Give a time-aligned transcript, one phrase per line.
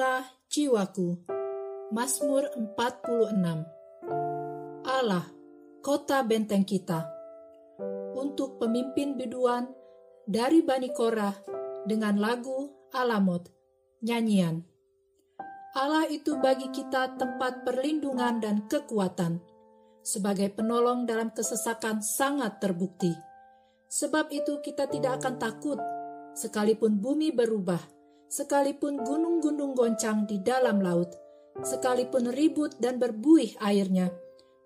[0.00, 1.28] Tenanglah jiwaku.
[1.92, 5.28] Mazmur 46 Allah,
[5.84, 7.04] kota benteng kita.
[8.16, 9.68] Untuk pemimpin biduan
[10.24, 11.36] dari Bani Korah
[11.84, 13.52] dengan lagu Alamot,
[14.00, 14.64] nyanyian.
[15.76, 19.36] Allah itu bagi kita tempat perlindungan dan kekuatan.
[20.00, 23.12] Sebagai penolong dalam kesesakan sangat terbukti.
[23.92, 25.76] Sebab itu kita tidak akan takut,
[26.32, 27.99] sekalipun bumi berubah,
[28.30, 31.10] sekalipun gunung-gunung goncang di dalam laut,
[31.66, 34.14] sekalipun ribut dan berbuih airnya,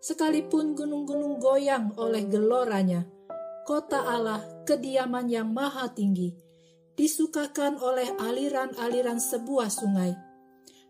[0.04, 3.08] sekalipun gunung-gunung goyang oleh geloranya.
[3.64, 6.36] Kota Allah, kediaman yang maha tinggi,
[6.92, 10.12] disukakan oleh aliran-aliran sebuah sungai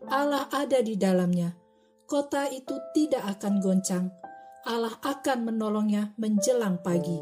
[0.05, 1.57] Allah ada di dalamnya.
[2.05, 4.05] Kota itu tidak akan goncang.
[4.65, 7.17] Allah akan menolongnya menjelang pagi.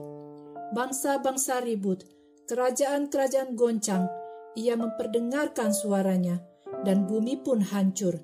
[0.76, 2.04] Bangsa-bangsa ribut,
[2.52, 4.04] kerajaan-kerajaan goncang.
[4.54, 6.42] Ia memperdengarkan suaranya,
[6.86, 8.22] dan bumi pun hancur.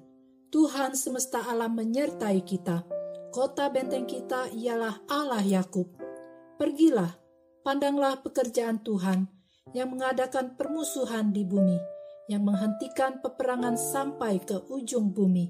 [0.50, 2.86] Tuhan semesta alam menyertai kita.
[3.30, 5.86] Kota benteng kita ialah Allah Yakub.
[6.58, 7.14] Pergilah,
[7.62, 9.30] pandanglah pekerjaan Tuhan
[9.78, 12.00] yang mengadakan permusuhan di bumi
[12.30, 15.50] yang menghentikan peperangan sampai ke ujung bumi,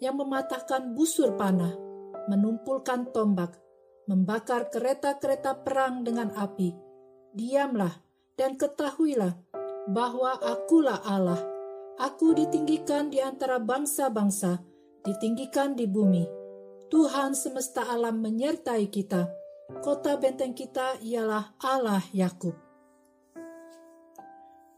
[0.00, 1.76] yang mematahkan busur panah,
[2.32, 3.60] menumpulkan tombak,
[4.08, 6.72] membakar kereta-kereta perang dengan api.
[7.36, 7.92] Diamlah
[8.32, 9.45] dan ketahuilah
[9.86, 11.40] bahwa akulah Allah.
[11.96, 14.60] Aku ditinggikan di antara bangsa-bangsa,
[15.06, 16.28] ditinggikan di bumi.
[16.92, 19.32] Tuhan semesta alam menyertai kita.
[19.80, 22.54] Kota benteng kita ialah Allah Yakub.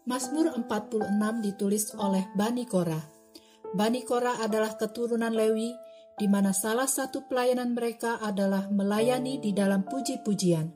[0.09, 1.05] Mazmur 46
[1.45, 3.05] ditulis oleh Bani Korah.
[3.77, 5.69] Bani Korah adalah keturunan Lewi,
[6.17, 10.73] di mana salah satu pelayanan mereka adalah melayani di dalam puji-pujian.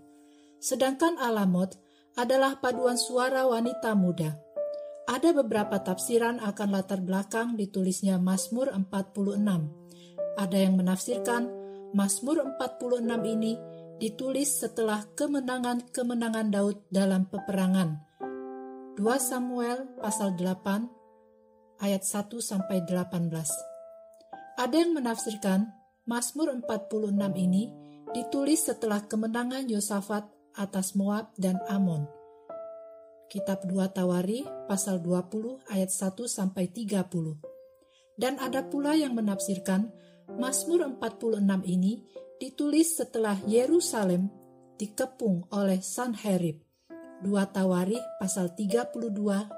[0.60, 1.80] Sedangkan Alamot
[2.16, 4.36] adalah paduan suara wanita muda.
[5.08, 9.42] Ada beberapa tafsiran akan latar belakang ditulisnya Mazmur 46.
[10.38, 11.50] Ada yang menafsirkan
[11.92, 13.52] Mazmur 46 ini
[14.00, 18.00] ditulis setelah kemenangan-kemenangan Daud dalam peperangan
[18.96, 23.28] 2 Samuel pasal 8 ayat 1 sampai 18.
[24.56, 25.68] Ada yang menafsirkan
[26.08, 27.68] Mazmur 46 ini
[28.16, 32.08] ditulis setelah kemenangan Yosafat atas Moab dan Amon.
[33.32, 37.40] Kitab 2 Tawari pasal 20 ayat 1 sampai 30.
[38.20, 39.88] Dan ada pula yang menafsirkan
[40.36, 42.04] Mazmur 46 ini
[42.36, 44.28] ditulis setelah Yerusalem
[44.76, 46.60] dikepung oleh Sanherib
[47.22, 48.98] 2 Tawari pasal 32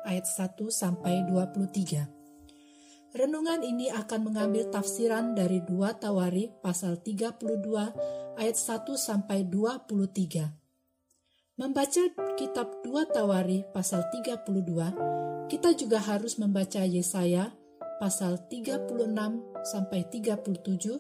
[0.05, 3.17] ayat 1 sampai 23.
[3.17, 7.47] Renungan ini akan mengambil tafsiran dari 2 Tawari pasal 32
[8.37, 10.64] ayat 1 sampai 23.
[11.55, 12.03] Membaca
[12.35, 17.55] kitab 2 Tawari pasal 32, kita juga harus membaca Yesaya
[18.03, 18.91] pasal 36
[19.63, 20.99] sampai 37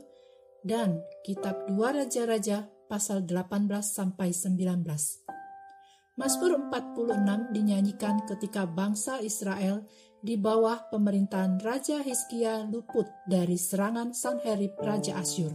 [0.62, 6.22] dan kitab 2 Raja-raja pasal 18 sampai 19.
[6.22, 9.82] Mazmur 46 dinyanyikan ketika bangsa Israel
[10.22, 15.50] di bawah pemerintahan Raja Hizkia luput dari serangan Sanherib Raja Asyur.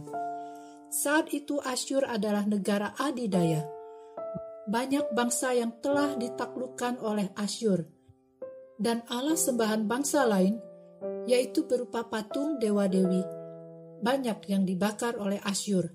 [0.92, 3.80] Saat itu Asyur adalah negara adidaya.
[4.70, 7.82] Banyak bangsa yang telah ditaklukkan oleh Asyur.
[8.78, 10.54] Dan Allah sembahan bangsa lain,
[11.26, 13.26] yaitu berupa patung dewa-dewi,
[14.00, 15.90] banyak yang dibakar oleh Asyur.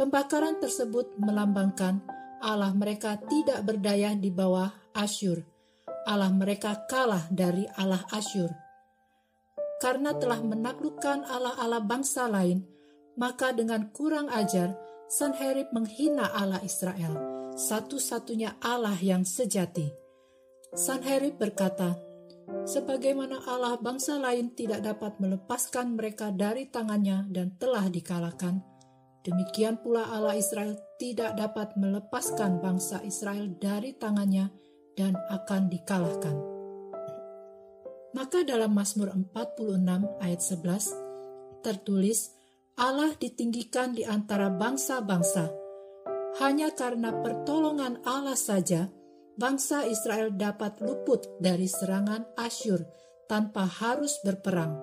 [0.00, 2.00] Pembakaran tersebut melambangkan
[2.40, 5.44] Allah mereka tidak berdaya di bawah Asyur.
[6.08, 8.48] Allah mereka kalah dari Allah Asyur.
[9.76, 12.64] Karena telah menaklukkan Allah-Allah bangsa lain,
[13.20, 14.72] maka dengan kurang ajar,
[15.10, 17.16] Sanherib menghina Allah Israel,
[17.60, 19.92] satu-satunya Allah yang sejati.
[20.72, 22.00] Sanherib berkata,
[22.64, 28.64] Sebagaimana Allah bangsa lain tidak dapat melepaskan mereka dari tangannya dan telah dikalahkan,
[29.20, 34.48] Demikian pula Allah Israel tidak dapat melepaskan bangsa Israel dari tangannya
[34.96, 36.36] dan akan dikalahkan.
[38.16, 42.32] Maka dalam Mazmur 46 ayat 11 tertulis
[42.80, 45.59] Allah ditinggikan di antara bangsa-bangsa.
[46.38, 48.86] Hanya karena pertolongan Allah saja
[49.34, 52.86] bangsa Israel dapat luput dari serangan Asyur
[53.26, 54.78] tanpa harus berperang.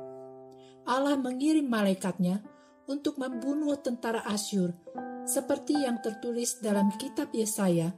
[0.83, 2.43] Allah mengirim malaikatnya
[2.91, 4.75] untuk membunuh tentara Asyur,
[5.23, 7.95] seperti yang tertulis dalam kitab Yesaya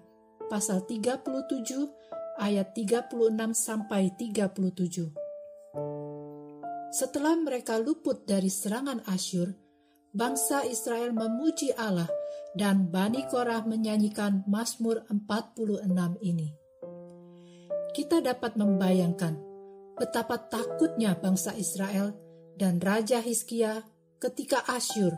[0.49, 1.23] pasal 37
[2.41, 3.13] ayat 36
[3.53, 5.09] sampai 37.
[6.89, 9.53] Setelah mereka luput dari serangan Asyur,
[10.09, 12.18] bangsa Israel memuji Allah
[12.57, 15.85] dan Bani Korah menyanyikan Mazmur 46
[16.25, 16.49] ini.
[17.93, 19.33] Kita dapat membayangkan
[19.97, 22.15] betapa takutnya bangsa Israel
[22.55, 23.83] dan Raja Hizkia
[24.19, 25.15] ketika Asyur,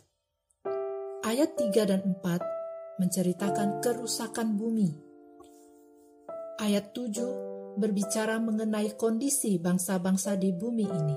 [1.26, 2.49] Ayat 3 dan 4
[3.00, 4.92] menceritakan kerusakan bumi.
[6.60, 11.16] Ayat 7 berbicara mengenai kondisi bangsa-bangsa di bumi ini.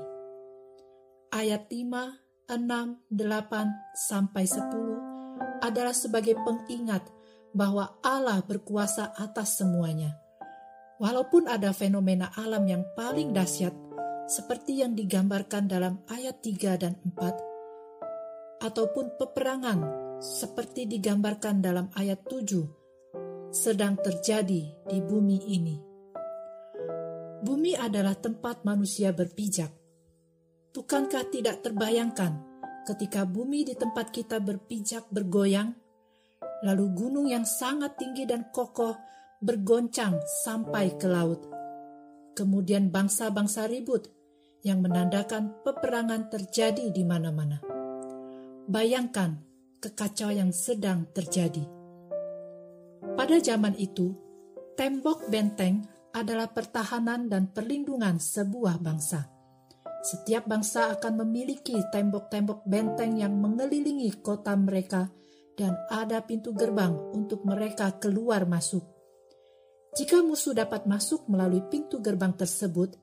[1.35, 7.03] Ayat 5, 6, 8, sampai 10 adalah sebagai pengingat
[7.51, 10.15] bahwa Allah berkuasa atas semuanya.
[11.03, 13.75] Walaupun ada fenomena alam yang paling dahsyat,
[14.31, 23.53] seperti yang digambarkan dalam ayat 3 dan 4, ataupun peperangan seperti digambarkan dalam ayat 7
[23.53, 25.77] sedang terjadi di bumi ini.
[27.45, 29.69] Bumi adalah tempat manusia berpijak.
[30.73, 32.41] Bukankah tidak terbayangkan
[32.89, 35.77] ketika bumi di tempat kita berpijak bergoyang,
[36.65, 38.97] lalu gunung yang sangat tinggi dan kokoh
[39.37, 41.45] bergoncang sampai ke laut.
[42.33, 44.09] Kemudian bangsa-bangsa ribut
[44.65, 47.59] yang menandakan peperangan terjadi di mana-mana.
[48.65, 49.52] Bayangkan
[49.83, 51.67] kekacauan yang sedang terjadi.
[53.19, 54.15] Pada zaman itu,
[54.79, 55.83] tembok benteng
[56.15, 59.27] adalah pertahanan dan perlindungan sebuah bangsa.
[60.03, 65.11] Setiap bangsa akan memiliki tembok-tembok benteng yang mengelilingi kota mereka
[65.59, 68.83] dan ada pintu gerbang untuk mereka keluar masuk.
[69.93, 72.97] Jika musuh dapat masuk melalui pintu gerbang tersebut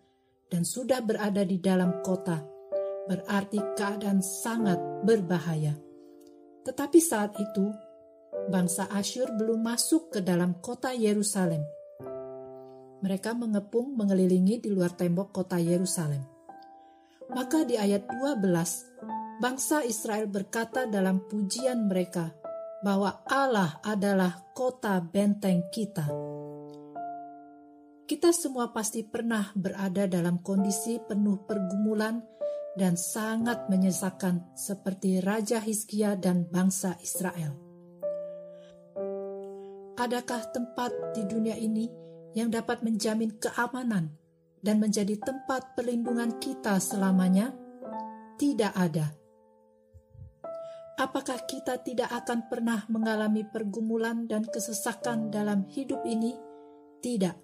[0.51, 2.43] dan sudah berada di dalam kota,
[3.07, 5.90] berarti keadaan sangat berbahaya.
[6.61, 7.73] Tetapi saat itu,
[8.53, 11.65] bangsa Asyur belum masuk ke dalam kota Yerusalem.
[13.01, 16.21] Mereka mengepung mengelilingi di luar tembok kota Yerusalem.
[17.33, 22.29] Maka di ayat 12, bangsa Israel berkata dalam pujian mereka
[22.85, 26.05] bahwa Allah adalah kota benteng kita.
[28.05, 32.19] Kita semua pasti pernah berada dalam kondisi penuh pergumulan
[32.81, 37.53] dan sangat menyesakan seperti Raja Hizkia dan bangsa Israel.
[40.01, 41.85] Adakah tempat di dunia ini
[42.33, 44.17] yang dapat menjamin keamanan
[44.65, 47.53] dan menjadi tempat perlindungan kita selamanya?
[48.41, 49.13] Tidak ada.
[50.97, 56.33] Apakah kita tidak akan pernah mengalami pergumulan dan kesesakan dalam hidup ini?
[57.05, 57.37] Tidak.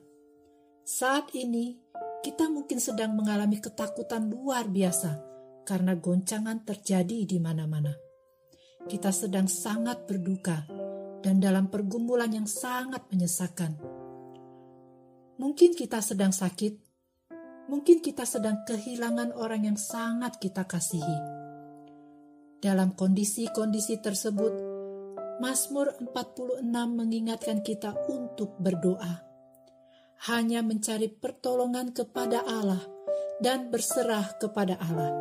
[0.89, 1.77] Saat ini,
[2.27, 5.23] kita mungkin sedang mengalami ketakutan luar biasa
[5.63, 7.95] karena goncangan terjadi di mana-mana.
[8.83, 10.67] Kita sedang sangat berduka
[11.23, 13.79] dan dalam pergumulan yang sangat menyesakan.
[15.39, 16.75] Mungkin kita sedang sakit,
[17.71, 21.19] mungkin kita sedang kehilangan orang yang sangat kita kasihi.
[22.59, 24.55] Dalam kondisi-kondisi tersebut,
[25.39, 29.26] Mazmur 46 mengingatkan kita untuk berdoa
[30.25, 32.81] hanya mencari pertolongan kepada Allah
[33.37, 35.13] dan berserah kepada Allah.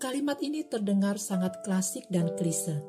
[0.00, 2.82] Kalimat ini terdengar sangat klasik dan klise.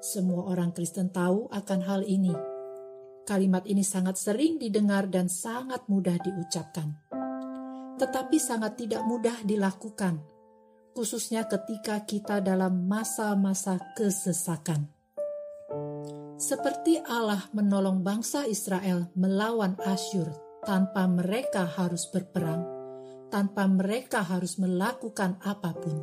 [0.00, 2.32] Semua orang Kristen tahu akan hal ini.
[3.28, 6.96] Kalimat ini sangat sering didengar dan sangat mudah diucapkan,
[8.00, 10.18] tetapi sangat tidak mudah dilakukan,
[10.96, 14.99] khususnya ketika kita dalam masa-masa kesesakan.
[16.40, 20.32] Seperti Allah menolong bangsa Israel melawan Asyur
[20.64, 22.64] tanpa mereka harus berperang,
[23.28, 26.00] tanpa mereka harus melakukan apa pun.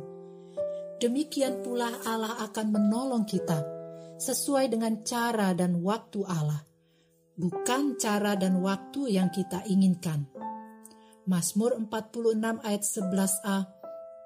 [1.02, 3.66] Demikian pula Allah akan menolong kita
[4.22, 6.62] sesuai dengan cara dan waktu Allah,
[7.34, 10.22] bukan cara dan waktu yang kita inginkan.
[11.26, 13.58] Mazmur 46 ayat 11a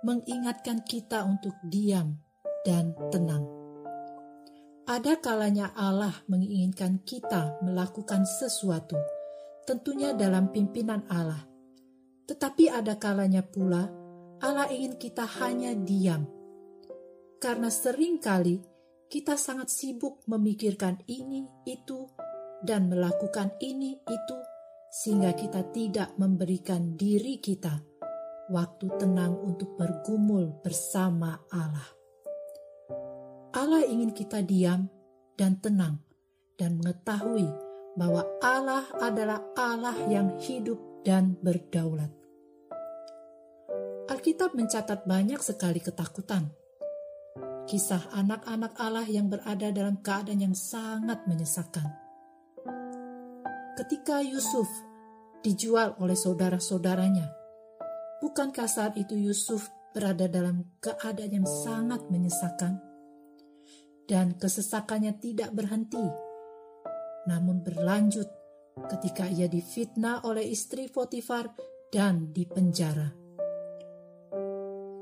[0.05, 2.21] mengingatkan kita untuk diam
[2.69, 3.62] dan tenang.
[4.83, 8.99] Ada kalanya Allah menginginkan kita melakukan sesuatu,
[9.63, 11.47] tentunya dalam pimpinan Allah.
[12.27, 13.87] Tetapi ada kalanya pula
[14.43, 16.27] Allah ingin kita hanya diam.
[17.39, 18.59] Karena sering kali
[19.07, 22.11] kita sangat sibuk memikirkan ini, itu,
[22.67, 24.37] dan melakukan ini, itu,
[24.91, 27.79] sehingga kita tidak memberikan diri kita
[28.51, 32.02] waktu tenang untuk bergumul bersama Allah.
[33.53, 34.89] Allah ingin kita diam
[35.37, 36.01] dan tenang
[36.57, 37.49] dan mengetahui
[37.97, 42.09] bahwa Allah adalah Allah yang hidup dan berdaulat.
[44.09, 46.49] Alkitab mencatat banyak sekali ketakutan.
[47.69, 51.89] Kisah anak-anak Allah yang berada dalam keadaan yang sangat menyesakan.
[53.79, 54.69] Ketika Yusuf
[55.41, 57.43] dijual oleh saudara-saudaranya,
[58.23, 62.92] Bukankah saat itu Yusuf berada dalam keadaan yang sangat menyesakan?
[64.07, 66.03] Dan kesesakannya tidak berhenti,
[67.31, 68.29] namun berlanjut
[68.91, 71.55] ketika ia difitnah oleh istri Potifar
[71.89, 73.15] dan dipenjara.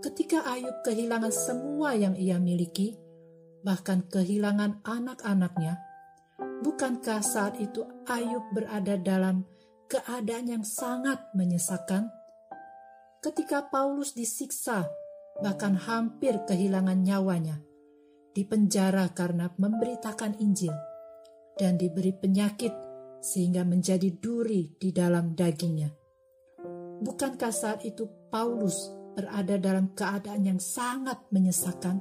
[0.01, 2.97] Ketika Ayub kehilangan semua yang ia miliki,
[3.65, 5.81] bahkan kehilangan anak-anaknya,
[6.61, 9.49] bukankah saat itu Ayub berada dalam
[9.89, 12.09] keadaan yang sangat menyesakan?
[13.21, 14.89] ketika Paulus disiksa,
[15.45, 17.61] bahkan hampir kehilangan nyawanya,
[18.31, 20.75] dipenjara karena memberitakan Injil,
[21.59, 22.73] dan diberi penyakit
[23.21, 25.93] sehingga menjadi duri di dalam dagingnya.
[27.01, 32.01] Bukankah saat itu Paulus berada dalam keadaan yang sangat menyesakan?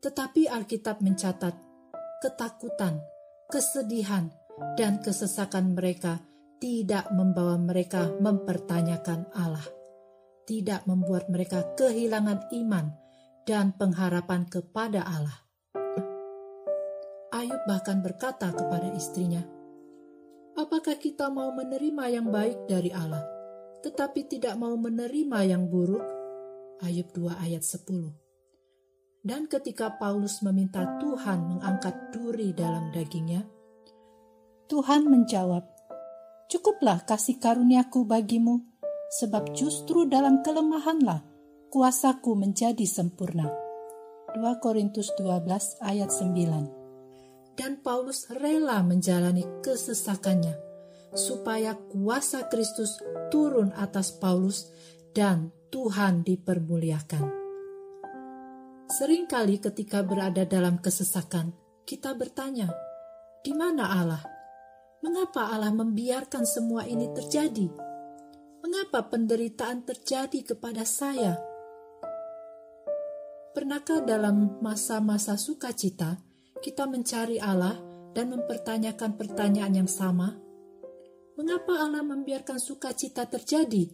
[0.00, 1.52] Tetapi Alkitab mencatat
[2.20, 3.00] ketakutan,
[3.48, 4.28] kesedihan,
[4.76, 6.20] dan kesesakan mereka
[6.60, 9.64] tidak membawa mereka mempertanyakan Allah,
[10.44, 12.92] tidak membuat mereka kehilangan iman
[13.44, 15.38] dan pengharapan kepada Allah.
[17.30, 19.40] Ayub bahkan berkata kepada istrinya,
[20.58, 23.22] "Apakah kita mau menerima yang baik dari Allah,
[23.86, 26.02] tetapi tidak mau menerima yang buruk?"
[26.82, 28.12] Ayub 2 ayat 10.
[29.20, 33.44] Dan ketika Paulus meminta Tuhan mengangkat duri dalam dagingnya,
[34.66, 35.64] Tuhan menjawab,
[36.50, 38.58] Cukuplah kasih karuniaku bagimu,
[39.22, 41.29] sebab justru dalam kelemahanlah
[41.70, 43.46] kuasaku menjadi sempurna.
[44.34, 50.58] 2 Korintus 12 ayat 9 Dan Paulus rela menjalani kesesakannya,
[51.14, 52.98] supaya kuasa Kristus
[53.30, 54.74] turun atas Paulus
[55.14, 57.38] dan Tuhan dipermuliakan.
[58.90, 61.54] Seringkali ketika berada dalam kesesakan,
[61.86, 62.74] kita bertanya,
[63.46, 64.22] di mana Allah?
[65.06, 67.70] Mengapa Allah membiarkan semua ini terjadi?
[68.60, 71.49] Mengapa penderitaan terjadi kepada saya?
[73.50, 76.22] Pernahkah dalam masa-masa sukacita
[76.62, 77.76] kita mencari Allah
[78.14, 80.38] dan mempertanyakan pertanyaan yang sama?
[81.34, 83.90] Mengapa Allah membiarkan sukacita terjadi?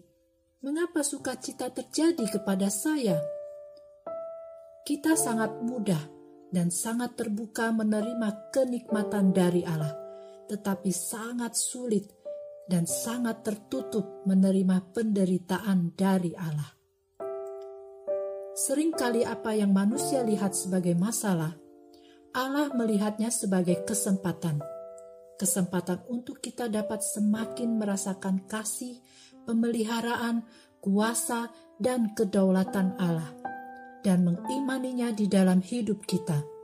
[0.60, 3.16] Mengapa sukacita terjadi kepada saya?
[4.84, 6.02] Kita sangat mudah
[6.50, 10.06] dan sangat terbuka menerima kenikmatan dari Allah
[10.46, 12.06] tetapi sangat sulit
[12.66, 16.75] dan sangat tertutup menerima penderitaan dari Allah.
[18.56, 21.52] Seringkali apa yang manusia lihat sebagai masalah,
[22.32, 24.64] Allah melihatnya sebagai kesempatan.
[25.36, 29.04] Kesempatan untuk kita dapat semakin merasakan kasih,
[29.44, 30.48] pemeliharaan,
[30.80, 33.36] kuasa, dan kedaulatan Allah,
[34.00, 36.56] dan mengimaninya di dalam hidup kita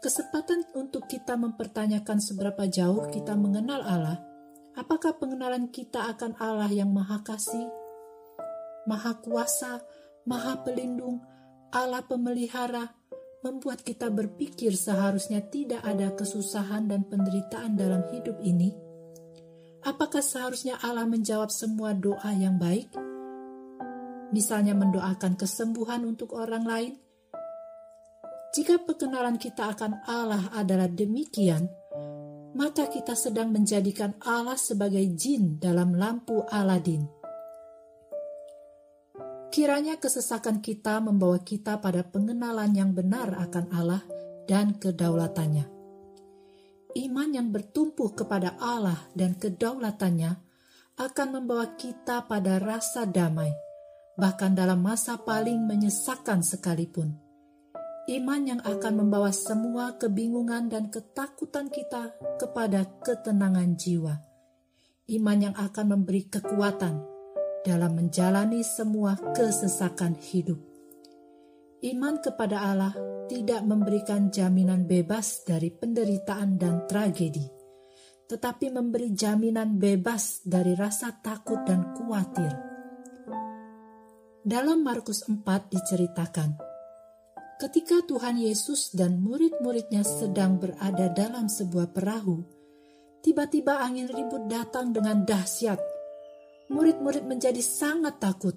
[0.00, 4.16] Kesempatan untuk kita mempertanyakan seberapa jauh kita mengenal Allah.
[4.72, 7.68] Apakah pengenalan kita akan Allah yang Maha Kasih,
[8.88, 9.84] Maha Kuasa,
[10.28, 11.20] Maha Pelindung,
[11.72, 12.92] Allah Pemelihara,
[13.40, 18.76] membuat kita berpikir seharusnya tidak ada kesusahan dan penderitaan dalam hidup ini?
[19.80, 22.92] Apakah seharusnya Allah menjawab semua doa yang baik?
[24.30, 26.92] Misalnya mendoakan kesembuhan untuk orang lain,
[28.50, 31.70] jika pengenalan kita akan Allah adalah demikian,
[32.52, 37.19] maka kita sedang menjadikan Allah sebagai jin dalam lampu Aladin.
[39.60, 44.00] Kiranya kesesakan kita membawa kita pada pengenalan yang benar akan Allah
[44.48, 45.68] dan kedaulatannya.
[46.96, 50.32] Iman yang bertumpu kepada Allah dan kedaulatannya
[50.96, 53.52] akan membawa kita pada rasa damai,
[54.16, 57.20] bahkan dalam masa paling menyesakan sekalipun
[58.16, 64.24] iman yang akan membawa semua kebingungan dan ketakutan kita kepada ketenangan jiwa.
[65.12, 67.09] Iman yang akan memberi kekuatan
[67.64, 70.60] dalam menjalani semua kesesakan hidup.
[71.80, 72.92] Iman kepada Allah
[73.28, 77.48] tidak memberikan jaminan bebas dari penderitaan dan tragedi,
[78.28, 82.52] tetapi memberi jaminan bebas dari rasa takut dan khawatir.
[84.40, 85.40] Dalam Markus 4
[85.72, 86.70] diceritakan,
[87.60, 92.40] Ketika Tuhan Yesus dan murid-muridnya sedang berada dalam sebuah perahu,
[93.20, 95.76] tiba-tiba angin ribut datang dengan dahsyat.
[96.70, 98.54] Murid-murid menjadi sangat takut.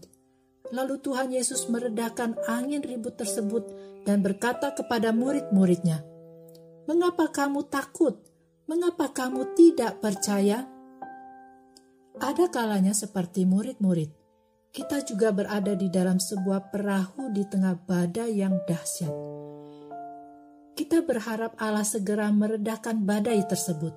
[0.70, 3.68] Lalu Tuhan Yesus meredakan angin ribut tersebut
[4.06, 6.06] dan berkata kepada murid-muridnya,
[6.86, 8.22] "Mengapa kamu takut?
[8.70, 10.70] Mengapa kamu tidak percaya?"
[12.22, 14.14] Ada kalanya seperti murid-murid,
[14.70, 19.14] kita juga berada di dalam sebuah perahu di tengah badai yang dahsyat.
[20.74, 23.94] Kita berharap Allah segera meredakan badai tersebut,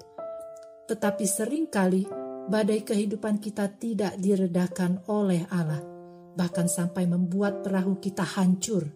[0.88, 5.82] tetapi sering kali badai kehidupan kita tidak diredakan oleh Allah,
[6.38, 8.86] bahkan sampai membuat perahu kita hancur,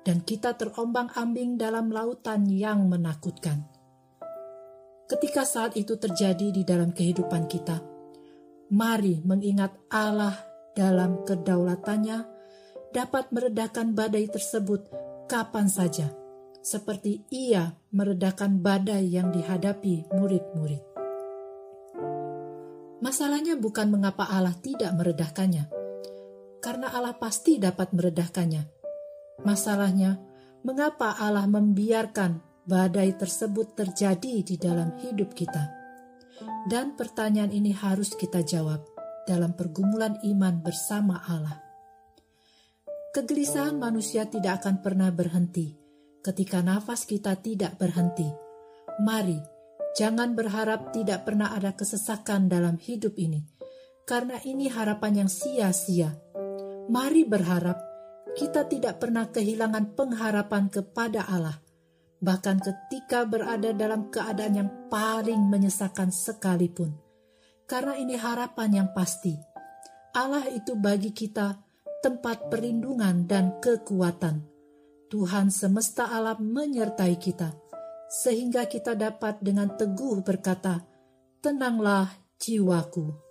[0.00, 3.68] dan kita terombang-ambing dalam lautan yang menakutkan.
[5.04, 7.82] Ketika saat itu terjadi di dalam kehidupan kita,
[8.72, 10.38] mari mengingat Allah
[10.72, 12.18] dalam kedaulatannya
[12.94, 14.88] dapat meredakan badai tersebut
[15.28, 16.08] kapan saja,
[16.62, 20.89] seperti ia meredakan badai yang dihadapi murid-murid.
[23.10, 25.66] Masalahnya bukan mengapa Allah tidak meredahkannya,
[26.62, 28.62] karena Allah pasti dapat meredahkannya.
[29.42, 30.14] Masalahnya,
[30.62, 32.38] mengapa Allah membiarkan
[32.70, 35.74] badai tersebut terjadi di dalam hidup kita?
[36.70, 38.86] Dan pertanyaan ini harus kita jawab
[39.26, 41.58] dalam pergumulan iman bersama Allah.
[43.10, 45.74] Kegelisahan manusia tidak akan pernah berhenti
[46.22, 48.30] ketika nafas kita tidak berhenti.
[49.02, 49.59] Mari,
[49.96, 53.46] jangan berharap tidak pernah ada kesesakan dalam hidup ini,
[54.06, 56.14] karena ini harapan yang sia-sia.
[56.90, 57.78] Mari berharap
[58.34, 61.58] kita tidak pernah kehilangan pengharapan kepada Allah,
[62.18, 67.10] bahkan ketika berada dalam keadaan yang paling menyesakan sekalipun
[67.70, 69.38] karena ini harapan yang pasti.
[70.10, 71.54] Allah itu bagi kita
[72.02, 74.42] tempat perlindungan dan kekuatan.
[75.06, 77.54] Tuhan semesta alam menyertai kita,
[78.10, 80.82] sehingga kita dapat dengan teguh berkata,
[81.38, 82.10] "Tenanglah
[82.42, 83.29] jiwaku."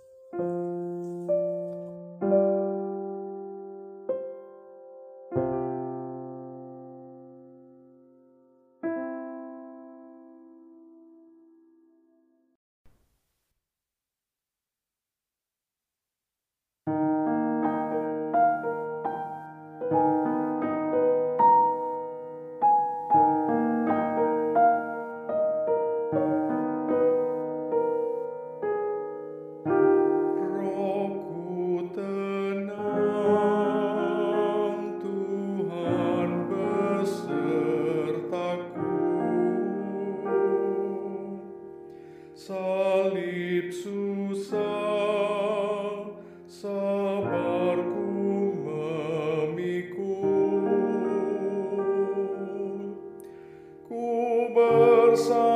[55.16, 55.49] Son.